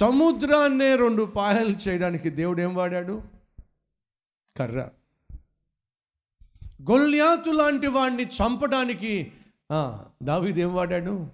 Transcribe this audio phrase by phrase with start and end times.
[0.00, 3.22] సముద్రాన్నే రెండు పాయలు చేయడానికి దేవుడు ఏం వాడాడు?
[4.56, 4.88] కర్ర.
[6.64, 9.32] గొల్యాతు లాంటి వాడిని చంపడానికి
[10.22, 11.26] దావిదేం వాడాడు?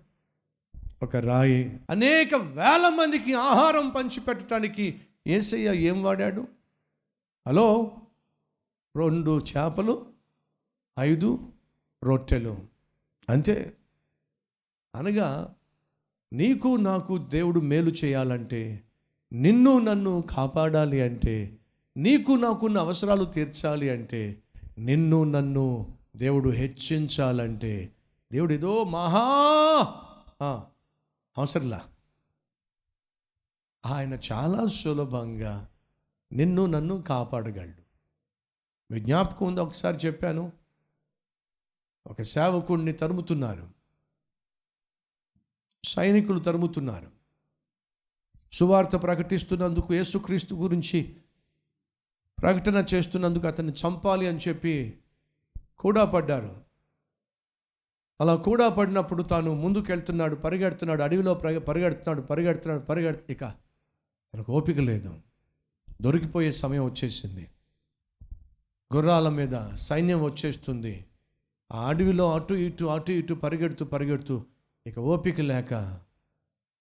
[1.03, 1.81] ఒక రాయి.
[1.91, 6.49] అనేక వేల మందికి ఆహారం పంచిపెట్టడానికి ఏసయ్య ఏం వాడాడు?
[7.49, 7.97] హలో?
[8.97, 10.07] రెండు చేపలు
[10.99, 11.53] ఐదు
[12.05, 12.59] రొట్టెలు.
[13.31, 13.73] అంతే.
[14.95, 15.56] అనగా
[16.37, 18.83] నీకు నాకు దేవుడు మేలు చేయాలంటే
[19.33, 21.59] నిన్ను నన్ను కాపాడాలి అంటే
[21.97, 24.43] నీకు నాకున్న అవసరాలు తీర్చాలి అంటే
[24.79, 27.93] నిన్ను నన్ను దేవుడు హెచ్చించాలంటే
[28.33, 29.23] దేవుడు ఏదో మహా
[31.39, 31.83] అవసరంలా?
[33.87, 35.69] ఆయన చాలా సులభంగా
[36.33, 37.83] నిన్ను నన్ను కాపాడగలడు.
[38.93, 39.63] మీ జ్ఞాపకం ఉందా?
[39.63, 40.53] ఒకసారి చెప్పాను.
[42.07, 43.76] ఒక సేవకుడిని తరుముతున్నారు.
[45.87, 47.11] సైనికులు తరుముతున్నారు.
[48.53, 51.17] సువార్త ప్రకటిస్తున్నందుకు యేసుక్రీస్తు గురించి
[52.43, 54.99] ప్రకటన చేస్తున్నందుకు అతన్ని చంపాలి అని చెప్పి
[55.79, 56.61] కూడా పడ్డారు.
[58.21, 63.41] అలా కూడా పడినప్పుడు తాను ముందుకెళ్తున్నాడు పరిగెడుతున్నాడు అడవిలో పరిగెడుతున్నాడు పరిగెడుతున్నాడు పరిగెడు ఇక
[64.35, 65.19] తనకు ఓపిక లేదు.
[66.03, 67.49] దొరికిపోయే సమయం వచ్చేసింది.
[68.95, 71.05] గుర్రాల మీద సైన్యం వచ్చేస్తుంది.
[71.73, 74.45] ఆ అడవిలో అటు ఇటు అటు ఇటు పరిగెడుతూ పరిగెడుతూ
[74.87, 76.01] ఇక ఓపిక లేక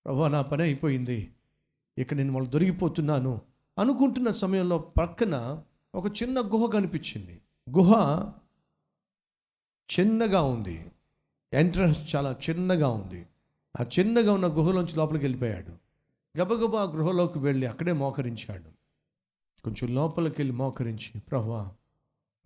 [0.06, 1.34] ప్రభా నా పని అయిపోయింది.
[1.98, 3.42] ఇక నేను వాళ్ళు దొరికిపోతున్నాను
[3.80, 5.64] అనుకుంటున్న సమయంలో పక్కన
[5.96, 7.42] ఒక చిన్న గుహ కనిపించింది.
[7.78, 7.92] గుహ
[10.00, 10.92] చిన్నగా ఉంది.
[11.54, 13.26] ఎంట్రన్స్ చాలా చిన్నగా ఉంది.
[13.80, 15.72] ఆ చిన్నగా ఉన్న గుహలోంచి లోపలికి వెళ్ళిపోయాడు.
[16.40, 18.70] గబగబా ఆ గృహలోకి వెళ్ళి అక్కడే మోకరించాడు.
[19.64, 21.72] కొంచెం లోపలికి వెళ్ళి మోకరించి ప్రభా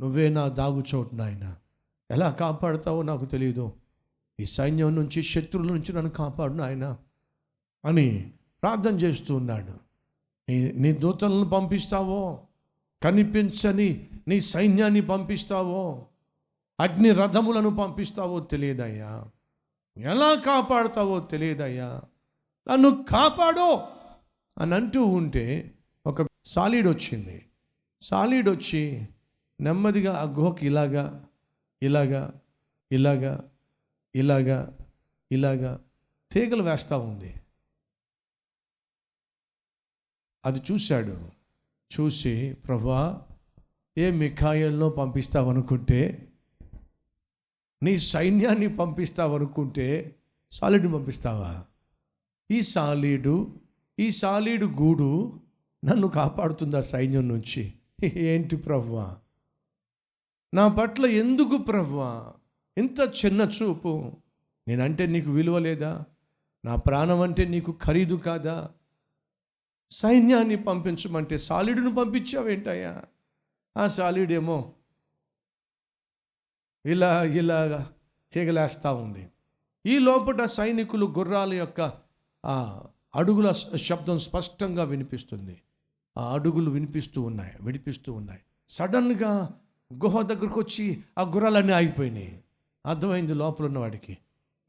[0.01, 1.55] నువ్వే నా దాగుచోటు నాయన.
[2.11, 3.73] ఎలా కాపాడుతావో నాకు తెలియదు
[4.39, 6.97] ఈ సైన్యం నుంచి శత్రువుల నుంచి నన్ను కాపాడు నాయన
[7.85, 9.73] అని ప్రార్థన చేస్తూ ఉన్నాడు.
[10.49, 12.39] నీ నీ దూతలను పంపిస్తావో?
[13.03, 16.05] కనిపించని నీ సైన్యాన్ని పంపిస్తావో?
[16.79, 19.25] అగ్ని రథములను పంపిస్తావో తెలియదయ్యా.
[19.97, 22.01] ఎలా కాపాడుతావో తెలియదయ్యా.
[22.71, 23.87] నన్ను కాపాడో
[24.57, 25.71] అని అంటూ ఉంటే
[26.05, 27.45] ఒక సాలీడ్ వచ్చింది.
[28.01, 29.07] సాలీడ్ వచ్చి
[29.61, 31.25] నెమ్మదిగా ఆ గుహకి ఇలాగా
[31.83, 32.33] ఇలాగా
[32.91, 33.43] ఇలాగా
[34.15, 34.77] ఇలాగా
[35.31, 35.83] ఇలాగా
[36.31, 37.33] తీగలు వేస్తూ ఉంది.
[40.45, 41.39] అది చూశాడు.
[41.99, 43.27] చూసి ప్రభా
[43.97, 46.27] ఏ మిఖాయిల్లో పంపిస్తావనుకుంటే
[47.83, 50.15] నీ సైన్యాన్ని పంపిస్తావనుకుంటే
[50.51, 51.65] సాలిడ్ని పంపిస్తావా?
[52.51, 53.59] ఈ సాలీడు
[53.99, 55.39] ఈ సాలీడు గూడు
[55.85, 57.73] నన్ను కాపాడుతుందా సైన్యం నుంచి?
[58.03, 59.17] ఏంటి ప్రవ్వా
[60.53, 62.33] నా పట్ల ఎందుకు ప్రవ్వా
[62.77, 64.11] ఇంత చిన్న చూపు.
[64.67, 66.03] నేనంటే నీకు విలువ లేదా?
[66.65, 68.69] నా ప్రాణం అంటే నీకు ఖరీదు కాదా?
[69.91, 73.03] సైన్యాన్ని పంపించమంటే సాలిడును పంపించావేంటయ్యా?
[73.77, 74.73] ఆ సాలిడేమో
[76.85, 77.89] ఇలా ఇలా
[78.31, 79.29] తీగలేస్తూ ఉంది.
[79.85, 81.93] ఈ లోపల సైనికులు గుర్రాల యొక్క
[82.45, 82.83] ఆ
[83.15, 85.61] అడుగుల శబ్దం స్పష్టంగా వినిపిస్తుంది.
[86.17, 88.39] ఆ అడుగులు వినిపిస్తూ ఉన్నాయి వినిపిస్తూ ఉన్నాయి.
[88.69, 89.59] సడన్గా
[89.93, 92.43] గుహ దగ్గరకు వచ్చి ఆ గుర్రాలన్నీ ఆగిపోయినాయి.
[92.89, 94.17] అర్థమైంది లోపల ఉన్నవాడికి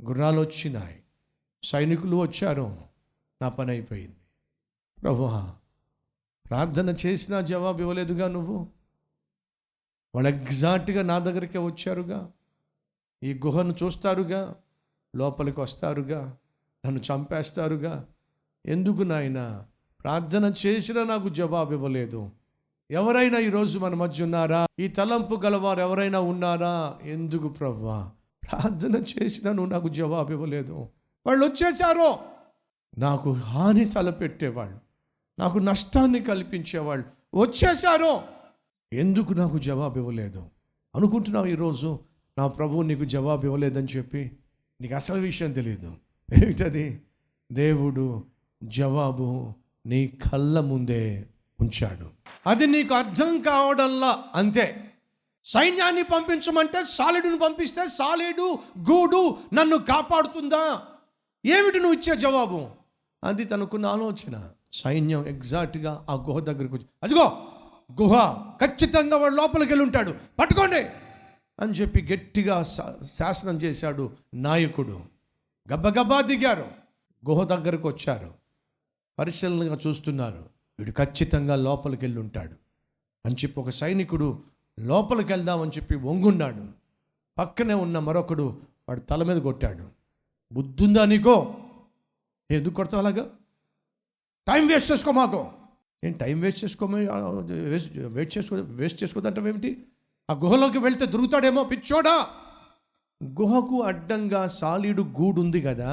[0.05, 1.03] గుర్రాలు వచ్చినాయి.
[1.65, 2.77] సైనికులు వచ్చారు.
[3.43, 4.17] నా పని అయిపోయింది.
[5.03, 5.55] ప్రభువా
[6.49, 8.69] ప్రార్థన చేసినా జవాబు ఇవ్వలేదుగా నువ్వు?
[10.15, 12.33] వాళ్ళు ఎగ్జాక్ట్గా నా దగ్గరికే వచ్చారుగా.
[13.23, 14.57] ఈ గుహను చూస్తారుగా.
[15.17, 16.37] లోపలికి వస్తారుగా.
[16.87, 18.09] నన్ను చంపేస్తారుగా.
[18.67, 19.67] ఎందుకు నాయన?
[20.03, 22.31] ప్రార్థన చేసినా నాకు జవాబు ఇవ్వలేదు.
[22.91, 24.67] ఎవరైనా ఈరోజు మన మధ్య ఉన్నారా?
[24.81, 26.99] ఈ తలంపు గలవారు ఎవరైనా ఉన్నారా?
[27.03, 28.11] ఎందుకు ప్రవ్వా?
[28.43, 30.89] ప్రార్థన చేసినా నువ్వు నాకు జవాబు ఇవ్వలేదు.
[31.27, 32.15] వాళ్ళు వచ్చేసారు
[32.99, 34.79] నాకు హాని తలపెట్టేవాళ్ళు.
[35.39, 38.21] నాకు నష్టాన్ని కల్పించేవాళ్ళు వచ్చేసారు
[38.93, 40.47] ఎందుకు నాకు జవాబు ఇవ్వలేదు?
[40.97, 41.99] అనుకుంటున్నావు ఈరోజు
[42.39, 44.31] నా ప్రభువు నీకు జవాబు ఇవ్వలేదని చెప్పి?
[44.81, 45.95] నీకు అసలు విషయం తెలియదు
[46.43, 47.01] ఏమిటది?
[47.53, 48.25] దేవుడు
[48.65, 49.53] జవాబు
[49.87, 51.27] నీ కళ్ళ ముందే
[51.61, 52.20] ఉంచాడు.
[52.47, 54.93] అది నీకు అర్థం కావడంలా అంతే.
[55.45, 60.83] సైన్యాన్ని పంపించమంటే సాలిడును పంపిస్తే సాలిడు గూడు నన్ను కాపాడుతుందా?
[61.47, 62.69] ఏమిటి నువ్వు ఇచ్చే జవాబు?
[63.25, 64.51] అది తనకున్న ఆలోచన.
[64.73, 67.47] సైన్యం ఎగ్జాక్ట్గా ఆ గుహ దగ్గరకు వచ్చి అదిగో
[68.03, 68.35] గుహ
[68.65, 70.15] ఖచ్చితంగా వాడు లోపలికి వెళ్ళి ఉంటాడు.
[70.39, 70.81] పట్టుకోండి
[71.61, 75.01] అని చెప్పి గట్టిగా శా- శాసనం చేశాడు నాయకుడు.
[75.73, 76.67] గబ్బగబ్బా దిగారు.
[77.29, 78.35] గుహ దగ్గరకు వచ్చారు.
[79.19, 80.60] పరిశీలనగా చూస్తున్నారు.
[80.81, 82.55] వీడు ఖచ్చితంగా లోపలికి వెళ్ళి ఉంటాడు
[83.27, 84.43] అని చెప్పి ఒక సైనికుడు
[84.81, 86.69] లోపలికి వెళ్దామని చెప్పి వంగున్నాడు.
[87.39, 89.89] పక్కనే ఉన్న మరొకడు వాడు తల మీద కొట్టాడు.
[90.53, 91.55] బుద్ధుందా నీకో?
[92.51, 93.31] ఎందుకు కొడతావు అలాగా?
[94.49, 95.49] టైం వేస్ట్ చేసుకో మాకు.
[96.05, 97.09] నేను టైం వేస్ట్ చేసుకోమే?
[97.45, 99.87] వేస్ట్ వెయిట్ చేసుకో వేస్ట్ చేసుకోదంటే ఏమిటి?
[100.31, 102.27] ఆ గుహలోకి వెళ్తే దొరుకుతాడేమో పిచ్చోడా.
[103.25, 105.91] గుహకు అడ్డంగా సాలీడు గూడు ఉంది కదా.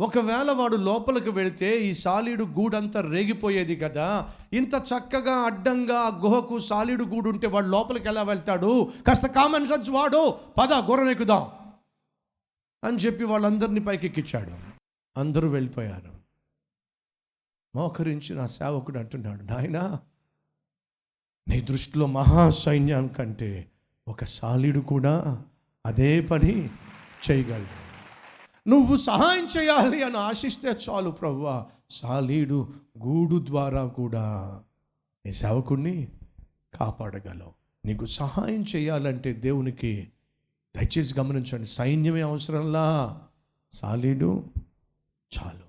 [0.00, 4.34] ఒకవేళ వాడు లోపలికి వెళితే ఈ సాలీడు గూడంతా రేగిపోయేది కదా.
[4.52, 8.92] ఇంత చక్కగా అడ్డంగా ఆ గుహకు సాలీడు గూడు ఉంటే వాడు లోపలికి ఎలా వెళ్తాడు?
[9.06, 10.34] కాస్త కామన్ సెన్స్ వాడు.
[10.58, 11.42] పద గుర్రం
[12.84, 14.52] అని చెప్పి వాళ్ళందరినీ పైకి ఎక్కించాడు
[15.20, 16.18] అందరూ వెళ్ళిపోయారు.
[17.76, 20.00] మోకరించి నా సేవకుడు అంటున్నాడు నాయనా
[21.48, 23.66] నీ దృష్టిలో మహాసైన్యం కంటే
[24.08, 25.42] ఒక సాలీడు కూడా
[25.86, 26.70] అదే పని
[27.30, 27.87] చేయగలడు
[28.68, 31.66] నువ్వు సహాయం చేయాలి అని ఆశిస్తే చాలు ప్రవ్వా.
[31.90, 32.72] సాలీడు
[33.06, 34.60] గూడు ద్వారా కూడా
[35.26, 36.08] నీ సేవకుణ్ణి
[36.74, 37.52] కాపాడగలవు.
[37.86, 40.08] నీకు సహాయం చేయాలంటే దేవునికి
[40.76, 41.66] దయచేసి గమనించండి.
[41.66, 43.20] సైన్యమే అవసరంలా.
[43.72, 44.44] సాలీడు
[45.38, 45.68] చాలు.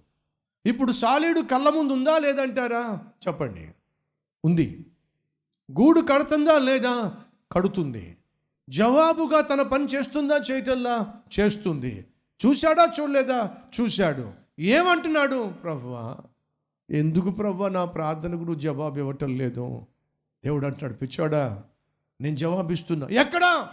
[0.70, 3.02] ఇప్పుడు సాలీడు కళ్ళ ముందు ఉందా లేదంటారా?
[3.28, 3.72] చెప్పండి.
[4.46, 4.86] ఉంది.
[5.72, 7.18] గూడు కడుతుందా లేదా?
[7.52, 8.18] కడుతుంది.
[8.70, 10.38] జవాబుగా తన పని చేస్తుందా?
[10.52, 12.06] చేయటల్లా చేస్తుంది.
[12.46, 13.52] చూశాడా చూడలేదా?
[13.82, 14.32] చూశాడు.
[14.60, 15.52] ఏమంటున్నాడు?
[15.64, 16.18] ప్రభువా
[16.90, 19.82] ఎందుకు ప్రభు నా ప్రార్థనకు నువ్వు జవాబు ఇవ్వటం లేదు?
[20.46, 21.64] దేవుడు అంటాడు పిచ్చోడా
[22.22, 23.68] నేను జవాబిస్తున్నా ఎక్కడా?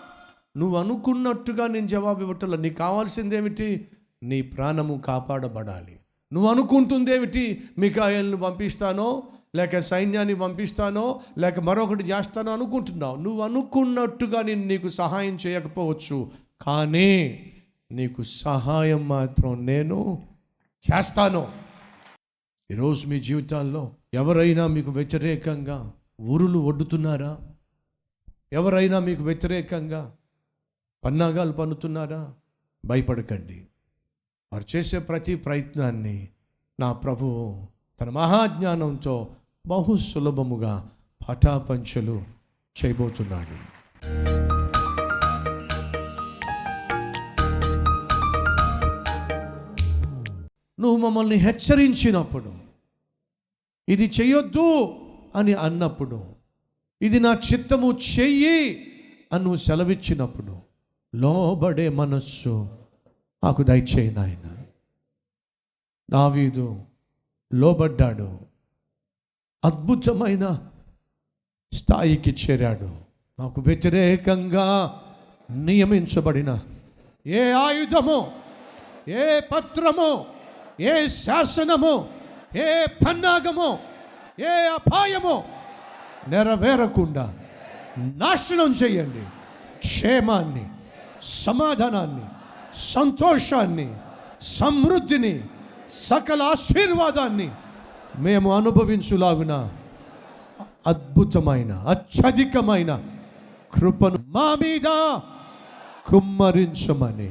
[0.57, 3.89] నువ్వు అనుకున్నట్టుగా నేను జవాబు ఇవ్వటంలో నీకు కావాల్సిందేమిటి?
[4.23, 6.01] నీ ప్రాణము కాపాడబడాలి.
[6.33, 7.65] నువ్వు అనుకుంటుందేమిటి?
[7.79, 9.23] మికాయల్ని పంపిస్తానో
[9.55, 13.17] లేక సైన్యాన్ని పంపిస్తానో లేక మరొకటి చేస్తానో అనుకుంటున్నావు.
[13.17, 16.31] నువ్వు అనుకున్నట్టుగా నేను నీకు సహాయం చేయకపోవచ్చు.
[16.61, 17.53] కానీ
[17.93, 20.29] నీకు సహాయం మాత్రం నేను
[20.91, 21.49] చేస్తాను.
[22.71, 27.39] ఈరోజు మీ జీవితాల్లో ఎవరైనా మీకు వ్యతిరేకంగా ఊరులు ఒడ్డుతున్నారా?
[28.53, 30.15] ఎవరైనా మీకు వ్యతిరేకంగా
[31.05, 32.35] పన్నాగాలు పన్నుతున్నారా?
[32.87, 33.67] భయపడకండి.
[34.53, 36.29] వారు చేసే ప్రతి ప్రయత్నాన్ని
[36.81, 37.67] నా ప్రభువు
[38.01, 39.37] తన మహాజ్ఞానంతో
[39.67, 40.91] బహు సులభముగా
[41.29, 42.25] పటాపంచలు
[42.85, 44.56] చేయబోతున్నాడు.
[50.87, 52.51] నువ్వు మమ్మల్ని హెచ్చరించినప్పుడు
[53.89, 54.67] ఇది చెయ్యొద్దు
[55.37, 56.19] అని అన్నప్పుడు
[57.01, 58.59] ఇది నా చిత్తము చెయ్యి
[59.33, 60.55] అని నువ్వు సెలవిచ్చినప్పుడు
[61.15, 62.55] లోబడే మనస్సు
[63.45, 64.47] నాకు దయచేయి నాయన.
[66.11, 66.67] దావీదు
[67.55, 68.29] లోబడ్డాడు
[69.65, 70.45] అద్భుతమైన
[71.73, 72.91] స్థాయికి చేరాడు
[73.39, 74.67] నాకు వ్యతిరేకంగా
[75.51, 76.51] నియమించబడిన
[77.27, 78.19] ఏ ఆయుధము
[79.09, 80.11] ఏ పత్రము
[80.79, 81.95] ఏ శాసనము
[82.57, 83.79] ఏ పన్నాగము
[84.39, 85.45] ఏ అపాయము
[86.29, 87.33] నెరవేరకుండా
[87.99, 89.23] నాశనం చేయండి.
[89.79, 90.65] క్షేమాన్ని
[91.23, 92.27] సమాధానాన్ని
[92.75, 93.89] సంతోషాన్ని
[94.41, 95.35] సమృద్ధిని
[95.89, 97.51] సకల ఆశీర్వాదాన్ని
[98.19, 99.71] మేము అనుభవించులాగున
[100.87, 102.93] అద్భుతమైన అత్యధికమైన
[103.73, 104.89] కృపను మా మీద
[106.07, 107.31] కుమ్మరించమని